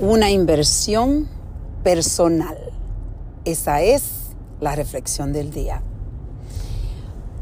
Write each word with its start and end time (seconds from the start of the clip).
una 0.00 0.30
inversión 0.30 1.28
personal. 1.84 2.56
Esa 3.44 3.82
es 3.82 4.30
la 4.58 4.74
reflexión 4.74 5.34
del 5.34 5.50
día. 5.50 5.82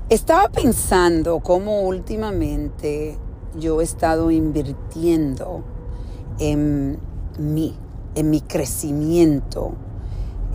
Estaba 0.09 0.49
pensando 0.49 1.39
cómo 1.39 1.83
últimamente 1.83 3.17
yo 3.57 3.81
he 3.81 3.85
estado 3.85 4.33
invirtiendo 4.33 5.63
en 6.41 6.99
mí, 7.39 7.77
en 8.17 8.31
mi 8.31 8.41
crecimiento, 8.41 9.75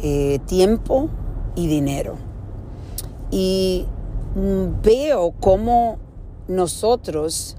eh, 0.01 0.39
tiempo 0.45 1.09
y 1.55 1.67
dinero. 1.67 2.15
Y 3.31 3.85
veo 4.83 5.33
cómo 5.39 5.99
nosotros, 6.49 7.55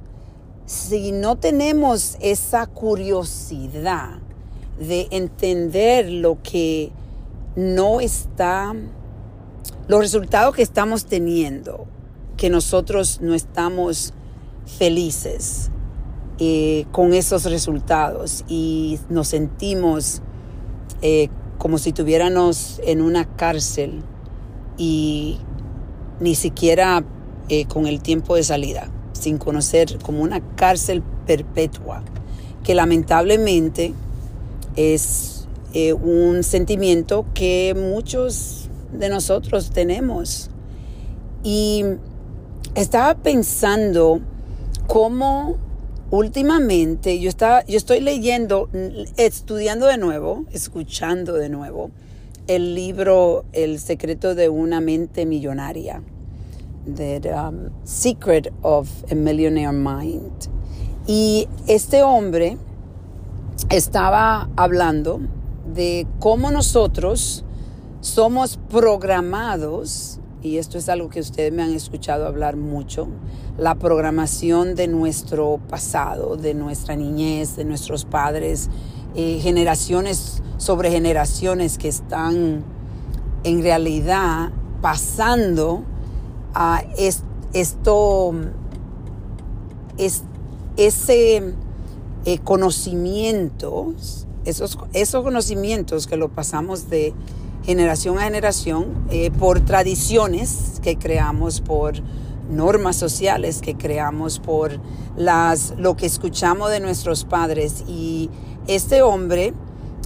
si 0.66 1.12
no 1.12 1.36
tenemos 1.36 2.18
esa 2.20 2.66
curiosidad 2.66 4.23
de 4.78 5.08
entender 5.10 6.10
lo 6.10 6.38
que 6.42 6.90
no 7.56 8.00
está, 8.00 8.74
los 9.88 10.00
resultados 10.00 10.54
que 10.54 10.62
estamos 10.62 11.06
teniendo, 11.06 11.86
que 12.36 12.50
nosotros 12.50 13.20
no 13.20 13.34
estamos 13.34 14.12
felices 14.66 15.70
eh, 16.38 16.86
con 16.90 17.12
esos 17.12 17.44
resultados. 17.44 18.44
Y 18.48 18.98
nos 19.08 19.28
sentimos 19.28 20.20
eh, 21.02 21.28
como 21.58 21.78
si 21.78 21.92
tuviéramos 21.92 22.80
en 22.84 23.00
una 23.00 23.24
cárcel 23.36 24.02
y 24.76 25.38
ni 26.20 26.34
siquiera 26.34 27.04
eh, 27.48 27.66
con 27.66 27.86
el 27.86 28.00
tiempo 28.00 28.36
de 28.36 28.42
salida, 28.42 28.90
sin 29.12 29.38
conocer 29.38 29.98
como 30.02 30.22
una 30.22 30.40
cárcel 30.56 31.02
perpetua, 31.26 32.02
que 32.62 32.74
lamentablemente 32.74 33.94
es 34.76 35.46
un 36.00 36.42
sentimiento 36.42 37.26
que 37.34 37.74
muchos 37.76 38.68
de 38.92 39.08
nosotros 39.08 39.70
tenemos. 39.70 40.50
Y 41.42 41.84
estaba 42.74 43.14
pensando 43.14 44.20
cómo 44.86 45.56
últimamente 46.10 47.18
yo, 47.18 47.28
estaba, 47.28 47.64
yo 47.66 47.76
estoy 47.76 48.00
leyendo, 48.00 48.68
estudiando 49.16 49.86
de 49.86 49.98
nuevo, 49.98 50.44
escuchando 50.52 51.34
de 51.34 51.48
nuevo 51.48 51.90
el 52.46 52.74
libro 52.74 53.44
El 53.52 53.78
secreto 53.78 54.34
de 54.34 54.48
una 54.48 54.80
mente 54.80 55.24
millonaria, 55.24 56.02
The 56.94 57.20
um, 57.32 57.70
Secret 57.84 58.52
of 58.62 58.88
a 59.10 59.14
Millionaire 59.14 59.72
Mind. 59.72 60.50
Y 61.06 61.48
este 61.66 62.02
hombre 62.02 62.58
estaba 63.70 64.48
hablando 64.56 65.20
de 65.74 66.06
cómo 66.18 66.50
nosotros 66.50 67.44
somos 68.00 68.58
programados 68.70 70.20
y 70.44 70.58
esto 70.58 70.76
es 70.76 70.90
algo 70.90 71.08
que 71.08 71.20
ustedes 71.20 71.52
me 71.52 71.62
han 71.62 71.72
escuchado 71.72 72.26
hablar 72.26 72.56
mucho, 72.56 73.08
la 73.56 73.76
programación 73.76 74.74
de 74.74 74.88
nuestro 74.88 75.58
pasado, 75.70 76.36
de 76.36 76.52
nuestra 76.52 76.96
niñez, 76.96 77.56
de 77.56 77.64
nuestros 77.64 78.04
padres, 78.04 78.68
eh, 79.14 79.38
generaciones 79.40 80.42
sobre 80.58 80.90
generaciones 80.90 81.78
que 81.78 81.88
están 81.88 82.62
en 83.42 83.62
realidad 83.62 84.50
pasando 84.82 85.82
a 86.52 86.82
esto, 87.54 88.34
es, 89.96 90.24
ese 90.76 91.54
eh, 92.24 92.38
conocimiento, 92.38 93.94
esos, 94.44 94.78
esos 94.92 95.22
conocimientos 95.22 96.06
que 96.06 96.16
lo 96.16 96.28
pasamos 96.28 96.88
de 96.90 97.14
generación 97.64 98.18
a 98.18 98.22
generación 98.22 99.06
eh, 99.10 99.30
por 99.30 99.60
tradiciones 99.60 100.80
que 100.82 100.96
creamos, 100.96 101.60
por 101.60 101.94
normas 102.50 102.96
sociales 102.96 103.60
que 103.60 103.74
creamos, 103.74 104.38
por 104.38 104.78
las, 105.16 105.74
lo 105.78 105.96
que 105.96 106.06
escuchamos 106.06 106.70
de 106.70 106.80
nuestros 106.80 107.24
padres. 107.24 107.84
Y 107.88 108.30
este 108.66 109.02
hombre 109.02 109.54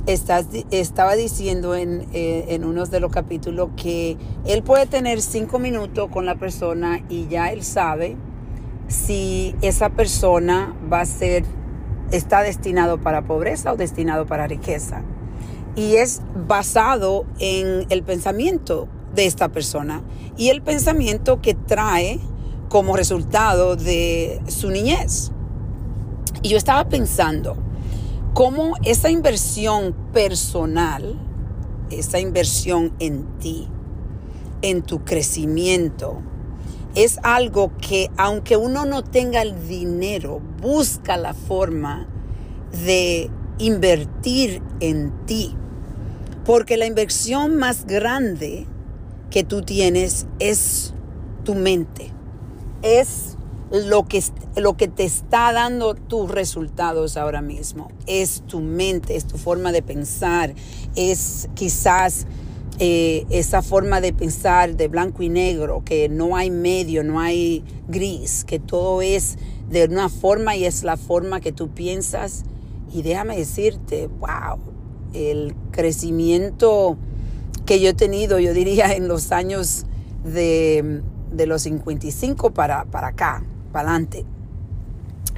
estaba 0.06 1.14
diciendo 1.16 1.74
en, 1.74 2.06
eh, 2.12 2.46
en 2.48 2.64
uno 2.64 2.86
de 2.86 3.00
los 3.00 3.10
capítulos 3.12 3.70
que 3.76 4.16
él 4.46 4.62
puede 4.62 4.86
tener 4.86 5.20
cinco 5.20 5.58
minutos 5.58 6.08
con 6.10 6.24
la 6.24 6.36
persona 6.36 7.04
y 7.10 7.26
ya 7.28 7.52
él 7.52 7.62
sabe 7.62 8.16
si 8.86 9.54
esa 9.60 9.90
persona 9.90 10.74
va 10.90 11.00
a 11.00 11.06
ser, 11.06 11.44
está 12.10 12.42
destinado 12.42 13.00
para 13.00 13.22
pobreza 13.22 13.72
o 13.72 13.76
destinado 13.76 14.26
para 14.26 14.46
riqueza 14.46 15.02
y 15.78 15.96
es 15.96 16.22
basado 16.48 17.24
en 17.38 17.86
el 17.88 18.02
pensamiento 18.02 18.88
de 19.14 19.26
esta 19.26 19.48
persona 19.48 20.02
y 20.36 20.48
el 20.48 20.60
pensamiento 20.60 21.40
que 21.40 21.54
trae 21.54 22.18
como 22.68 22.96
resultado 22.96 23.76
de 23.76 24.42
su 24.48 24.70
niñez. 24.70 25.30
Y 26.42 26.48
yo 26.50 26.56
estaba 26.56 26.88
pensando 26.88 27.56
cómo 28.34 28.74
esa 28.84 29.08
inversión 29.10 29.94
personal, 30.12 31.18
esa 31.90 32.18
inversión 32.18 32.92
en 32.98 33.24
ti, 33.38 33.68
en 34.62 34.82
tu 34.82 35.04
crecimiento, 35.04 36.22
es 36.94 37.18
algo 37.22 37.72
que 37.78 38.10
aunque 38.16 38.56
uno 38.56 38.84
no 38.84 39.04
tenga 39.04 39.42
el 39.42 39.68
dinero, 39.68 40.40
busca 40.60 41.16
la 41.16 41.34
forma 41.34 42.06
de 42.84 43.30
invertir 43.58 44.62
en 44.80 45.12
ti. 45.26 45.54
Porque 46.44 46.76
la 46.76 46.86
inversión 46.86 47.56
más 47.56 47.86
grande 47.86 48.66
que 49.30 49.44
tú 49.44 49.62
tienes 49.62 50.26
es 50.38 50.94
tu 51.44 51.54
mente. 51.54 52.12
Es 52.82 53.36
lo 53.70 54.06
que, 54.06 54.22
lo 54.56 54.76
que 54.76 54.88
te 54.88 55.04
está 55.04 55.52
dando 55.52 55.94
tus 55.94 56.30
resultados 56.30 57.16
ahora 57.16 57.42
mismo. 57.42 57.90
Es 58.06 58.42
tu 58.46 58.60
mente, 58.60 59.16
es 59.16 59.26
tu 59.26 59.36
forma 59.36 59.72
de 59.72 59.82
pensar, 59.82 60.54
es 60.96 61.48
quizás 61.54 62.26
eh, 62.80 63.26
esa 63.30 63.62
forma 63.62 64.00
de 64.00 64.12
pensar 64.12 64.76
de 64.76 64.86
blanco 64.86 65.22
y 65.24 65.28
negro, 65.28 65.82
que 65.84 66.08
no 66.08 66.36
hay 66.36 66.50
medio, 66.50 67.02
no 67.02 67.18
hay 67.18 67.64
gris, 67.88 68.44
que 68.44 68.60
todo 68.60 69.02
es 69.02 69.36
de 69.68 69.84
una 69.84 70.08
forma 70.08 70.54
y 70.54 70.64
es 70.64 70.84
la 70.84 70.96
forma 70.96 71.40
que 71.40 71.50
tú 71.50 71.70
piensas. 71.70 72.44
Y 72.92 73.02
déjame 73.02 73.36
decirte, 73.36 74.06
wow, 74.06 74.58
el 75.12 75.54
crecimiento 75.72 76.96
que 77.66 77.80
yo 77.80 77.90
he 77.90 77.94
tenido, 77.94 78.38
yo 78.38 78.54
diría, 78.54 78.94
en 78.94 79.08
los 79.08 79.32
años 79.32 79.84
de, 80.24 81.02
los 81.32 81.62
55 81.62 82.52
para, 82.52 82.84
para 82.84 83.08
acá, 83.08 83.42
para 83.72 83.90
adelante, 83.90 84.24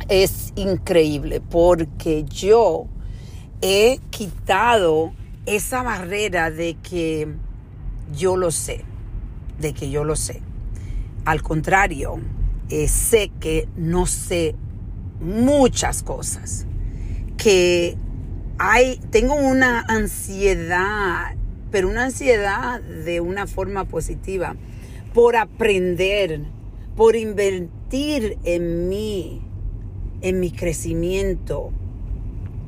es 0.09 0.53
increíble 0.56 1.41
porque 1.41 2.25
yo 2.25 2.87
he 3.62 3.99
quitado 4.11 5.12
esa 5.50 5.83
barrera 5.83 6.50
de 6.53 6.77
que 6.77 7.27
yo 8.16 8.37
lo 8.37 8.53
sé, 8.53 8.84
de 9.59 9.72
que 9.72 9.91
yo 9.91 10.05
lo 10.05 10.15
sé. 10.15 10.43
Al 11.25 11.43
contrario, 11.43 12.21
eh, 12.69 12.87
sé 12.87 13.33
que 13.41 13.69
no 13.77 14.06
sé 14.06 14.55
muchas 15.21 16.05
cosas, 16.05 16.66
que 17.37 17.97
tengo 19.11 19.34
una 19.34 19.81
ansiedad, 19.88 21.34
pero 21.72 21.88
una 21.88 22.05
ansiedad 22.05 22.81
de 22.81 23.21
una 23.21 23.49
forma 23.49 23.87
positiva, 23.87 24.55
por 25.15 25.34
aprender, 25.34 26.43
por 26.94 27.17
invertir 27.17 28.38
en 28.44 28.88
mí, 28.88 29.43
en 30.21 30.38
mi 30.38 30.53
crecimiento, 30.53 31.72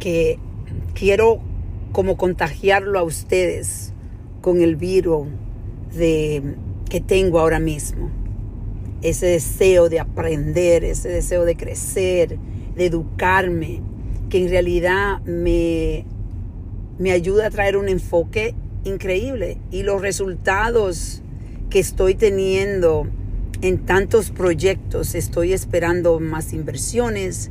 que 0.00 0.40
quiero 0.94 1.51
como 1.92 2.16
contagiarlo 2.16 2.98
a 2.98 3.02
ustedes 3.02 3.92
con 4.40 4.60
el 4.60 4.76
virus 4.76 5.28
de, 5.94 6.56
que 6.88 7.00
tengo 7.00 7.38
ahora 7.38 7.60
mismo. 7.60 8.10
Ese 9.02 9.26
deseo 9.26 9.88
de 9.88 10.00
aprender, 10.00 10.84
ese 10.84 11.08
deseo 11.08 11.44
de 11.44 11.56
crecer, 11.56 12.38
de 12.76 12.86
educarme, 12.86 13.80
que 14.30 14.42
en 14.42 14.48
realidad 14.48 15.20
me, 15.22 16.06
me 16.98 17.12
ayuda 17.12 17.46
a 17.46 17.50
traer 17.50 17.76
un 17.76 17.88
enfoque 17.88 18.54
increíble 18.84 19.58
y 19.70 19.82
los 19.82 20.00
resultados 20.00 21.22
que 21.68 21.78
estoy 21.78 22.14
teniendo 22.14 23.06
en 23.60 23.78
tantos 23.86 24.30
proyectos, 24.30 25.14
estoy 25.14 25.52
esperando 25.52 26.18
más 26.18 26.52
inversiones 26.52 27.50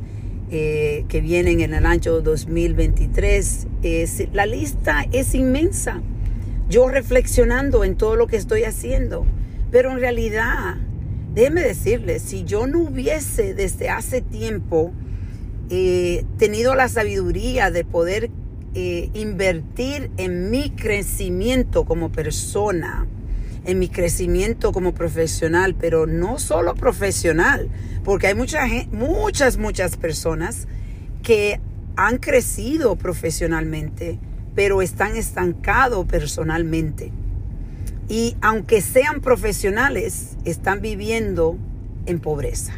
eh, 0.52 1.04
que 1.08 1.20
vienen 1.20 1.60
en 1.60 1.74
el 1.74 1.86
año 1.86 2.20
2023. 2.20 3.66
la 4.32 4.46
lista 4.46 5.06
es 5.10 5.34
inmensa. 5.34 6.00
Yo 6.68 6.88
reflexionando 6.88 7.82
en 7.82 7.96
todo 7.96 8.14
lo 8.14 8.26
que 8.28 8.36
estoy 8.36 8.62
haciendo, 8.64 9.26
pero 9.70 9.90
en 9.90 9.98
realidad, 9.98 10.76
déjeme 11.34 11.62
decirles, 11.62 12.22
si 12.22 12.44
yo 12.44 12.66
no 12.66 12.80
hubiese 12.80 13.54
desde 13.54 13.88
hace 13.88 14.20
tiempo 14.20 14.92
tenido 16.36 16.74
la 16.74 16.86
sabiduría 16.90 17.70
de 17.70 17.82
poder 17.82 18.30
eh, 18.74 19.10
invertir 19.12 20.10
en 20.16 20.50
mi 20.50 20.70
crecimiento 20.70 21.84
como 21.84 22.10
persona, 22.10 23.06
en 23.64 23.78
mi 23.78 23.88
crecimiento 23.88 24.72
como 24.72 24.92
profesional, 24.92 25.74
pero 25.74 26.06
no 26.06 26.38
solo 26.38 26.74
profesional, 26.74 27.68
porque 28.04 28.28
hay 28.28 28.34
mucha, 28.34 28.66
muchas, 28.90 29.56
muchas 29.56 29.96
personas 29.96 30.66
que 31.22 31.60
han 31.96 32.18
crecido 32.18 32.96
profesionalmente, 32.96 34.18
pero 34.54 34.82
están 34.82 35.16
estancados 35.16 36.06
personalmente. 36.06 37.12
Y 38.08 38.36
aunque 38.40 38.80
sean 38.80 39.20
profesionales, 39.20 40.36
están 40.44 40.80
viviendo 40.80 41.56
en 42.06 42.20
pobreza. 42.20 42.74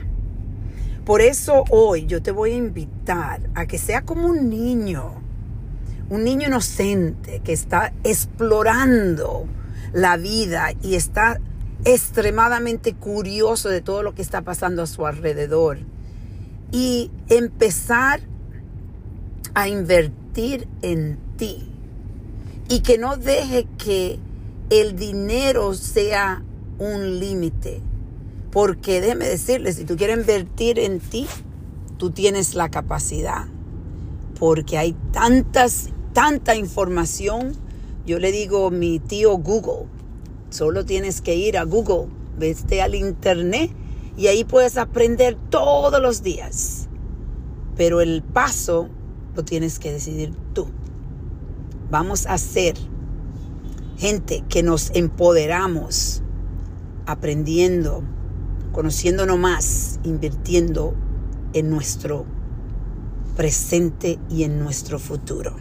Por 1.04 1.20
eso 1.20 1.64
hoy 1.70 2.06
yo 2.06 2.22
te 2.22 2.30
voy 2.30 2.52
a 2.52 2.56
invitar 2.56 3.40
a 3.54 3.66
que 3.66 3.78
sea 3.78 4.02
como 4.02 4.26
un 4.26 4.48
niño, 4.48 5.12
un 6.08 6.24
niño 6.24 6.48
inocente 6.48 7.40
que 7.44 7.52
está 7.52 7.92
explorando 8.04 9.46
la 9.94 10.16
vida 10.18 10.72
y 10.82 10.96
está 10.96 11.40
extremadamente 11.84 12.94
curioso 12.94 13.68
de 13.68 13.80
todo 13.80 14.02
lo 14.02 14.14
que 14.14 14.22
está 14.22 14.42
pasando 14.42 14.82
a 14.82 14.86
su 14.86 15.06
alrededor. 15.06 15.78
Y 16.72 17.10
empezar 17.28 18.20
a 19.54 19.68
invertir 19.68 20.66
en 20.82 21.18
ti. 21.36 21.70
Y 22.68 22.80
que 22.80 22.98
no 22.98 23.16
deje 23.16 23.66
que 23.78 24.18
el 24.70 24.96
dinero 24.96 25.74
sea 25.74 26.42
un 26.78 27.20
límite. 27.20 27.80
Porque 28.50 29.00
déjeme 29.00 29.26
decirle, 29.26 29.72
si 29.72 29.84
tú 29.84 29.96
quieres 29.96 30.18
invertir 30.18 30.78
en 30.78 31.00
ti, 31.00 31.26
tú 31.98 32.10
tienes 32.10 32.54
la 32.54 32.70
capacidad. 32.70 33.46
Porque 34.38 34.78
hay 34.78 34.96
tantas, 35.12 35.90
tanta 36.12 36.56
información. 36.56 37.52
Yo 38.06 38.18
le 38.18 38.32
digo 38.32 38.70
mi 38.70 38.98
tío 38.98 39.38
Google. 39.38 39.86
Solo 40.50 40.84
tienes 40.84 41.22
que 41.22 41.36
ir 41.36 41.56
a 41.56 41.64
Google, 41.64 42.08
vete 42.38 42.82
al 42.82 42.94
internet 42.94 43.70
y 44.16 44.26
ahí 44.26 44.44
puedes 44.44 44.76
aprender 44.76 45.36
todos 45.48 46.00
los 46.02 46.22
días. 46.22 46.88
Pero 47.76 48.00
el 48.00 48.22
paso 48.22 48.88
lo 49.34 49.44
tienes 49.44 49.78
que 49.78 49.90
decidir 49.90 50.34
tú. 50.52 50.66
Vamos 51.90 52.26
a 52.26 52.36
ser 52.38 52.74
gente 53.96 54.44
que 54.48 54.62
nos 54.62 54.90
empoderamos 54.94 56.22
aprendiendo, 57.06 58.02
conociéndonos 58.72 59.38
más, 59.38 59.98
invirtiendo 60.04 60.94
en 61.52 61.70
nuestro 61.70 62.26
presente 63.36 64.18
y 64.28 64.44
en 64.44 64.58
nuestro 64.58 64.98
futuro. 64.98 65.56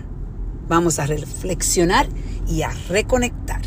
Vamos 0.68 1.00
a 1.00 1.06
reflexionar 1.06 2.08
y 2.48 2.64
a 2.64 2.72
reconectar. 2.90 3.62